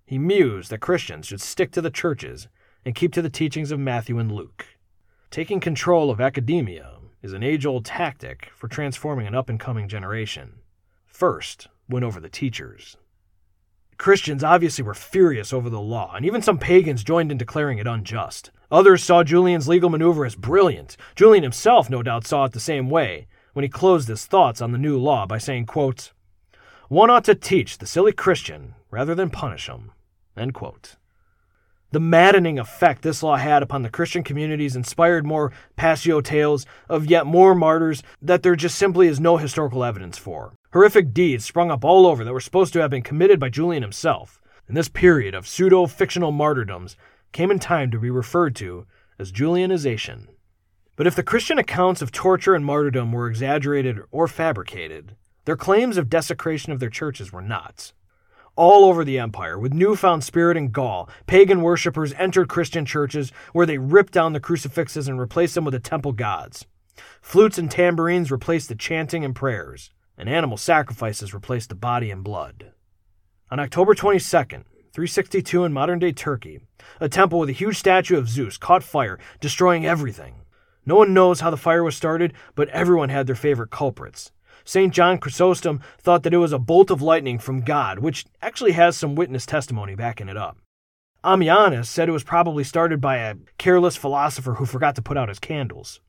[0.05, 2.47] He mused that Christians should stick to the churches
[2.83, 4.65] and keep to the teachings of Matthew and Luke.
[5.29, 9.87] Taking control of academia is an age old tactic for transforming an up and coming
[9.87, 10.55] generation.
[11.05, 12.97] First, win over the teachers.
[13.99, 17.85] Christians obviously were furious over the law, and even some pagans joined in declaring it
[17.85, 18.49] unjust.
[18.71, 20.95] Others saw Julian's legal maneuver as brilliant.
[21.15, 24.71] Julian himself, no doubt, saw it the same way when he closed his thoughts on
[24.71, 26.13] the new law by saying, quote,
[26.87, 29.91] One ought to teach the silly Christian rather than punish him.
[30.37, 30.95] End quote.
[31.91, 37.07] The maddening effect this law had upon the Christian communities inspired more Passio tales of
[37.07, 40.53] yet more martyrs that there just simply is no historical evidence for.
[40.71, 43.81] Horrific deeds sprung up all over that were supposed to have been committed by Julian
[43.81, 44.39] himself.
[44.67, 46.95] And this period of pseudo fictional martyrdoms
[47.31, 48.85] came in time to be referred to
[49.17, 50.27] as Julianization.
[50.95, 55.97] But if the Christian accounts of torture and martyrdom were exaggerated or fabricated, their claims
[55.97, 57.93] of desecration of their churches were not
[58.59, 63.65] all over the empire, with newfound spirit and gall, pagan worshippers entered Christian churches where
[63.65, 66.65] they ripped down the crucifixes and replaced them with the temple gods.
[67.21, 72.21] Flutes and tambourines replaced the chanting and prayers, and animal sacrifices replaced the body and
[72.21, 72.73] blood.
[73.49, 76.59] On October 22nd, 362 in modern day Turkey,
[76.99, 80.35] a temple with a huge statue of Zeus caught fire, destroying everything.
[80.85, 84.33] No one knows how the fire was started, but everyone had their favorite culprits.
[84.69, 84.93] St.
[84.93, 88.95] John Chrysostom thought that it was a bolt of lightning from God, which actually has
[88.95, 90.59] some witness testimony backing it up.
[91.23, 95.27] Ammianus said it was probably started by a careless philosopher who forgot to put out
[95.27, 96.01] his candles.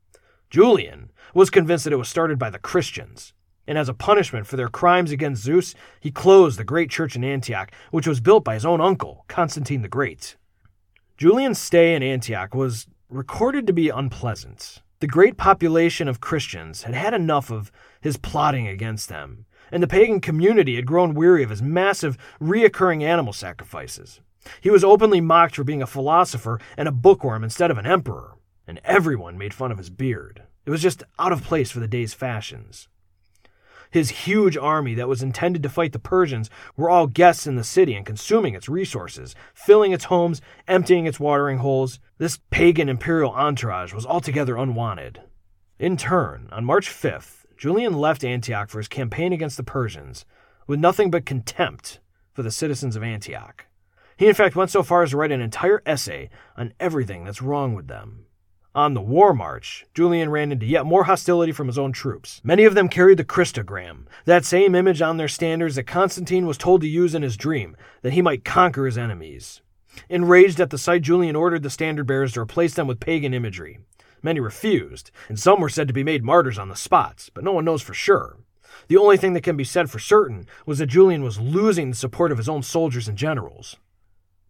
[0.50, 3.32] Julian was convinced that it was started by the Christians,
[3.66, 7.24] and as a punishment for their crimes against Zeus, he closed the great church in
[7.24, 10.36] Antioch, which was built by his own uncle, Constantine the Great.
[11.16, 14.82] Julian's stay in Antioch was recorded to be unpleasant.
[15.00, 19.88] The great population of Christians had had enough of his plotting against them, and the
[19.88, 24.20] pagan community had grown weary of his massive, reoccurring animal sacrifices.
[24.60, 28.36] He was openly mocked for being a philosopher and a bookworm instead of an emperor,
[28.66, 30.42] and everyone made fun of his beard.
[30.64, 32.88] It was just out of place for the day's fashions.
[33.90, 37.64] His huge army that was intended to fight the Persians were all guests in the
[37.64, 41.98] city and consuming its resources, filling its homes, emptying its watering holes.
[42.18, 45.22] This pagan imperial entourage was altogether unwanted.
[45.80, 50.24] In turn, on March 5th, Julian left Antioch for his campaign against the Persians
[50.66, 52.00] with nothing but contempt
[52.32, 53.66] for the citizens of Antioch.
[54.16, 57.42] He, in fact, went so far as to write an entire essay on everything that's
[57.42, 58.24] wrong with them.
[58.74, 62.40] On the war march, Julian ran into yet more hostility from his own troops.
[62.42, 66.56] Many of them carried the Christogram, that same image on their standards that Constantine was
[66.56, 69.60] told to use in his dream, that he might conquer his enemies.
[70.08, 73.80] Enraged at the sight, Julian ordered the standard bearers to replace them with pagan imagery.
[74.22, 77.52] Many refused, and some were said to be made martyrs on the spot, but no
[77.52, 78.38] one knows for sure.
[78.88, 81.96] The only thing that can be said for certain was that Julian was losing the
[81.96, 83.76] support of his own soldiers and generals.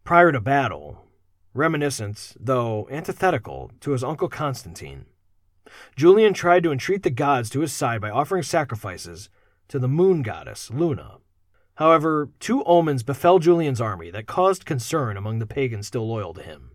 [0.03, 1.05] Prior to battle,
[1.53, 5.05] reminiscent, though antithetical, to his uncle Constantine.
[5.95, 9.29] Julian tried to entreat the gods to his side by offering sacrifices
[9.67, 11.17] to the moon goddess, Luna.
[11.75, 16.43] However, two omens befell Julian's army that caused concern among the pagans still loyal to
[16.43, 16.71] him.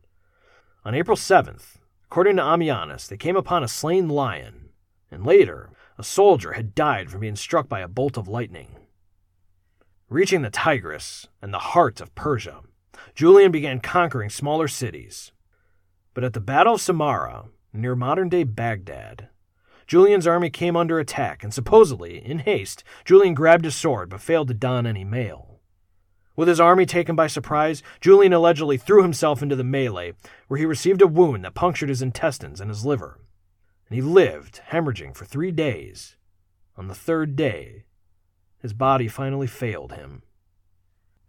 [0.85, 1.77] On April 7th,
[2.11, 4.71] according to Ammianus, they came upon a slain lion,
[5.11, 8.77] and later, a soldier had died from being struck by a bolt of lightning.
[10.09, 12.61] Reaching the Tigris and the heart of Persia,
[13.15, 15.33] Julian began conquering smaller cities.
[16.15, 19.29] But at the Battle of Samarra, near modern day Baghdad,
[19.87, 24.49] Julian's army came under attack, and supposedly, in haste, Julian grabbed his sword but failed
[24.49, 25.56] to don any mail.
[26.37, 30.13] With his army taken by surprise, Julian allegedly threw himself into the melee,
[30.49, 33.19] where he received a wound that punctured his intestines and his liver.
[33.89, 36.17] And he lived, hemorrhaging, for three days.
[36.77, 37.85] On the third day,
[38.61, 40.23] his body finally failed him.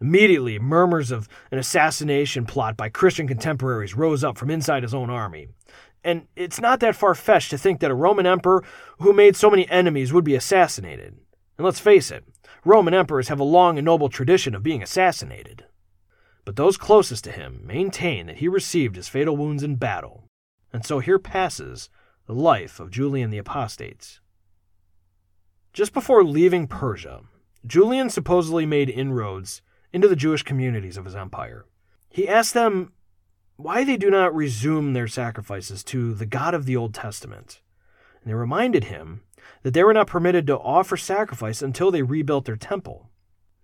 [0.01, 5.09] Immediately, murmurs of an assassination plot by Christian contemporaries rose up from inside his own
[5.09, 5.47] army.
[6.03, 8.63] And it's not that far fetched to think that a Roman emperor
[8.99, 11.17] who made so many enemies would be assassinated.
[11.57, 12.25] And let's face it,
[12.65, 15.65] Roman emperors have a long and noble tradition of being assassinated.
[16.45, 20.23] But those closest to him maintain that he received his fatal wounds in battle.
[20.71, 21.89] And so here passes
[22.25, 24.19] the life of Julian the Apostate.
[25.73, 27.21] Just before leaving Persia,
[27.65, 31.65] Julian supposedly made inroads into the Jewish communities of his empire.
[32.09, 32.93] He asked them
[33.57, 37.61] why they do not resume their sacrifices to the God of the Old Testament.
[38.21, 39.21] And they reminded him
[39.63, 43.09] that they were not permitted to offer sacrifice until they rebuilt their temple.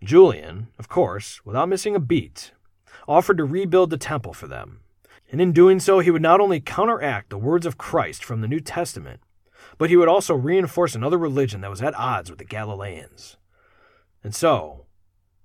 [0.04, 2.52] Julian, of course, without missing a beat,
[3.08, 4.82] offered to rebuild the temple for them.
[5.32, 8.48] And in doing so, he would not only counteract the words of Christ from the
[8.48, 9.22] New Testament,
[9.78, 13.38] but he would also reinforce another religion that was at odds with the Galileans.
[14.24, 14.86] And so,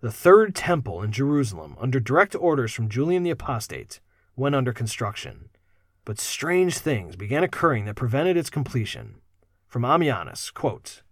[0.00, 4.00] the third temple in Jerusalem, under direct orders from Julian the Apostate,
[4.36, 5.48] went under construction.
[6.04, 9.16] But strange things began occurring that prevented its completion.
[9.68, 11.02] From Ammianus, quote,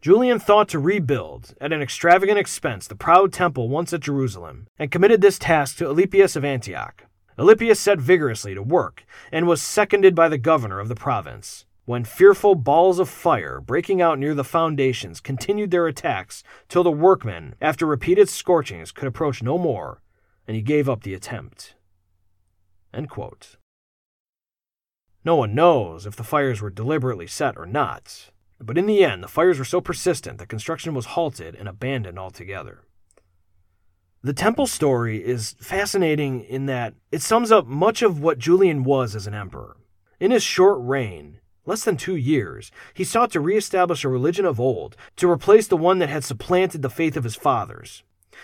[0.00, 4.90] Julian thought to rebuild, at an extravagant expense, the proud temple once at Jerusalem, and
[4.90, 7.04] committed this task to Alypius of Antioch.
[7.38, 12.04] Alypius set vigorously to work, and was seconded by the governor of the province when
[12.04, 17.54] fearful balls of fire breaking out near the foundations continued their attacks till the workmen,
[17.60, 20.00] after repeated scorchings, could approach no more,
[20.46, 21.74] and he gave up the attempt.
[25.24, 29.22] No one knows if the fires were deliberately set or not, but in the end,
[29.22, 32.82] the fires were so persistent that construction was halted and abandoned altogether.
[34.22, 39.14] The temple story is fascinating in that it sums up much of what Julian was
[39.14, 39.76] as an emperor.
[40.20, 44.60] In his short reign, less than two years, he sought to reestablish a religion of
[44.60, 48.02] old, to replace the one that had supplanted the faith of his fathers.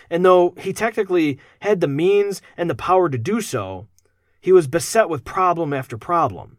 [0.09, 3.87] And though he technically had the means and the power to do so,
[4.39, 6.57] he was beset with problem after problem.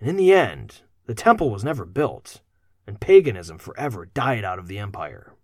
[0.00, 2.40] And in the end, the temple was never built,
[2.86, 5.34] and paganism forever died out of the empire.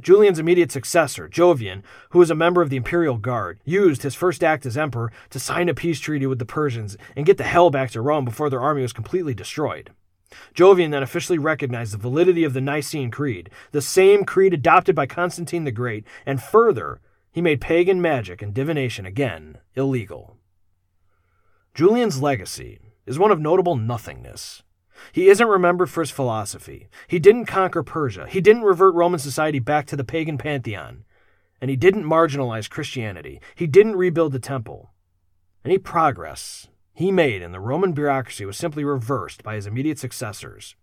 [0.00, 4.42] Julian's immediate successor, Jovian, who was a member of the imperial guard, used his first
[4.42, 7.70] act as emperor to sign a peace treaty with the Persians and get the hell
[7.70, 9.90] back to Rome before their army was completely destroyed.
[10.54, 15.06] Jovian then officially recognized the validity of the Nicene Creed, the same creed adopted by
[15.06, 17.00] Constantine the Great, and further,
[17.30, 20.36] he made pagan magic and divination again illegal.
[21.74, 24.62] Julian's legacy is one of notable nothingness.
[25.10, 26.88] He isn't remembered for his philosophy.
[27.08, 28.26] He didn't conquer Persia.
[28.28, 31.04] He didn't revert Roman society back to the pagan pantheon.
[31.60, 33.40] And he didn't marginalize Christianity.
[33.54, 34.90] He didn't rebuild the temple.
[35.64, 40.76] Any progress he made in the Roman bureaucracy was simply reversed by his immediate successors.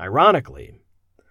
[0.00, 0.74] Ironically,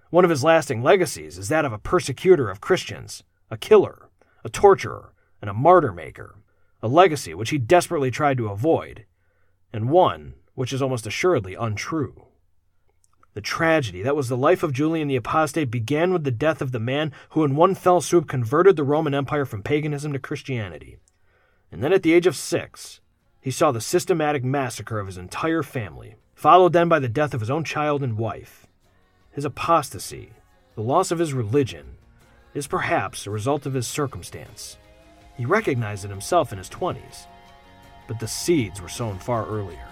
[0.10, 4.10] One of his lasting legacies is that of a persecutor of Christians, a killer,
[4.44, 6.38] a torturer, and a martyr maker,
[6.82, 9.06] a legacy which he desperately tried to avoid,
[9.76, 12.26] and one which is almost assuredly untrue.
[13.34, 16.72] The tragedy that was the life of Julian the Apostate began with the death of
[16.72, 20.98] the man who, in one fell swoop, converted the Roman Empire from paganism to Christianity.
[21.72, 23.02] And then, at the age of six,
[23.42, 27.42] he saw the systematic massacre of his entire family, followed then by the death of
[27.42, 28.66] his own child and wife.
[29.32, 30.32] His apostasy,
[30.76, 31.98] the loss of his religion,
[32.54, 34.78] is perhaps a result of his circumstance.
[35.36, 37.26] He recognized it himself in his 20s,
[38.08, 39.88] but the seeds were sown far earlier.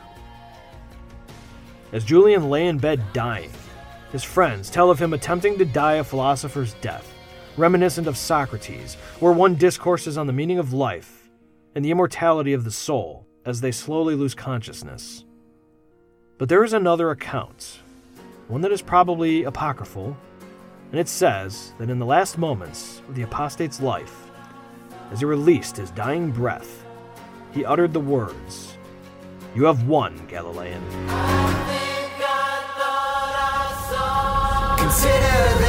[1.92, 3.52] As Julian lay in bed dying,
[4.12, 7.12] his friends tell of him attempting to die a philosopher's death,
[7.58, 11.30] reminiscent of Socrates, where one discourses on the meaning of life
[11.76, 15.24] and the immortality of the soul as they slowly lose consciousness.
[16.38, 17.80] But there is another account,
[18.48, 20.18] one that is probably apocryphal,
[20.92, 24.30] and it says that in the last moments of the apostate's life,
[25.12, 26.83] as he released his dying breath,
[27.54, 28.76] he uttered the words,
[29.56, 30.82] You have won, Galilean.
[34.78, 35.63] Consider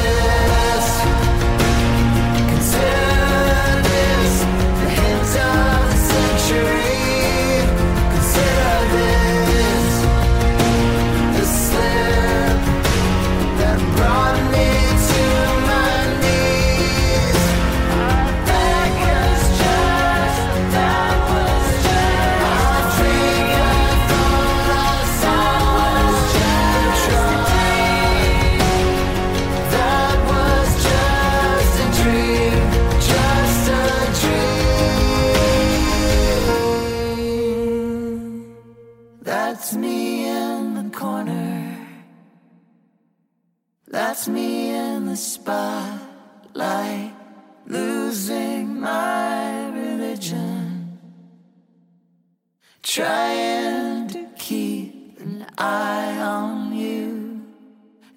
[52.94, 57.42] Trying to keep an eye on you.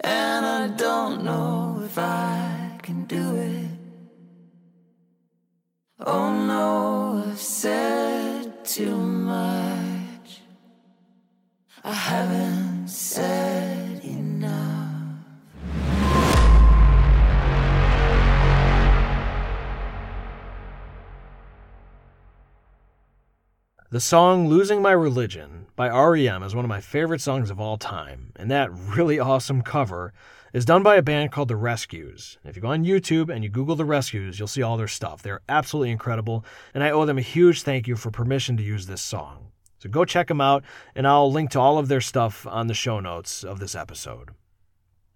[0.01, 3.71] And I don't know if I can do it.
[6.05, 9.06] Oh no, I've said too much.
[23.97, 27.79] The song Losing My Religion by REM is one of my favorite songs of all
[27.79, 30.13] time, and that really awesome cover
[30.53, 32.37] is done by a band called The Rescues.
[32.45, 35.23] If you go on YouTube and you Google The Rescues, you'll see all their stuff.
[35.23, 36.45] They're absolutely incredible,
[36.75, 39.47] and I owe them a huge thank you for permission to use this song.
[39.79, 42.75] So go check them out, and I'll link to all of their stuff on the
[42.75, 44.29] show notes of this episode.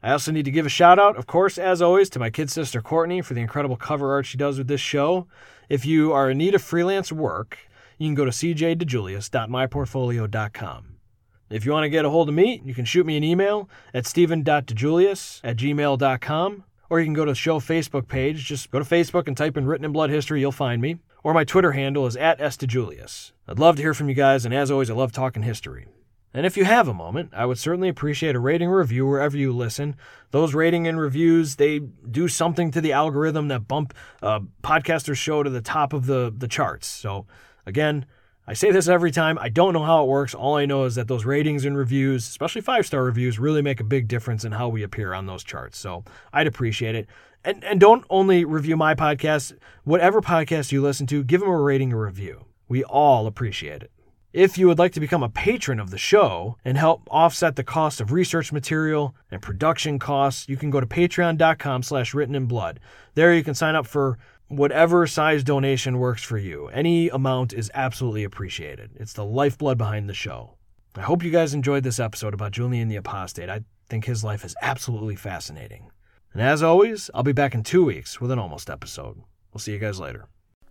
[0.02, 2.50] I also need to give a shout out, of course, as always, to my kid
[2.50, 5.28] sister Courtney for the incredible cover art she does with this show.
[5.70, 7.60] If you are in need of freelance work,
[8.02, 10.88] you can go to cjdijulius.myportfolio.com.
[11.52, 13.70] If you want to get a hold of me, you can shoot me an email
[13.93, 18.43] at stephen.dijulius at gmail.com, or you can go to the show Facebook page.
[18.45, 20.97] Just go to Facebook and type in Written in Blood History, you'll find me.
[21.24, 23.34] Or my Twitter handle is at sdijulius.
[23.47, 25.86] I'd love to hear from you guys, and as always, I love talking history.
[26.34, 29.38] And if you have a moment, I would certainly appreciate a rating or review wherever
[29.38, 29.95] you listen.
[30.32, 33.93] Those rating and reviews, they do something to the algorithm that bump
[34.24, 36.88] uh, podcasters show to the top of the, the charts.
[36.88, 37.28] So
[37.66, 38.05] again,
[38.47, 39.38] I say this every time.
[39.39, 40.34] I don't know how it works.
[40.34, 43.80] All I know is that those ratings and reviews, especially five star reviews, really make
[43.80, 45.78] a big difference in how we appear on those charts.
[45.78, 46.03] So
[46.34, 47.07] I'd appreciate it.
[47.43, 49.53] And, and don't only review my podcast,
[49.84, 52.45] whatever podcast you listen to, give them a rating or review.
[52.68, 53.91] We all appreciate it.
[54.34, 57.66] If you would like to become a patron of the show and help offset the
[57.66, 62.45] cost of research material and production costs, you can go to patreon.com slash written in
[62.45, 62.80] blood.
[63.16, 64.18] There you can sign up for
[64.52, 66.68] whatever size donation works for you.
[66.68, 68.91] Any amount is absolutely appreciated.
[68.95, 70.58] It's the lifeblood behind the show.
[70.95, 73.49] I hope you guys enjoyed this episode about Julian the Apostate.
[73.49, 75.89] I think his life is absolutely fascinating.
[76.34, 79.22] And as always, I'll be back in two weeks with an almost episode.
[79.54, 80.28] We'll see you guys later.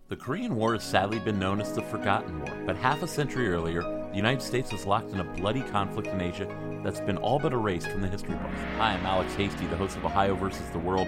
[0.09, 3.47] The Korean War has sadly been known as the Forgotten War, but half a century
[3.47, 6.53] earlier, the United States was locked in a bloody conflict in Asia
[6.83, 8.59] that's been all but erased from the history books.
[8.77, 11.07] Hi, I'm Alex Hasty, the host of Ohio versus the World,